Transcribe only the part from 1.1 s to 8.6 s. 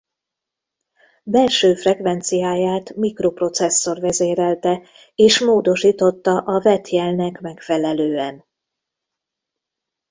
Belső frekvenciáját mikroprocesszor vezérelte és módosította a vett jelnek megfelelően.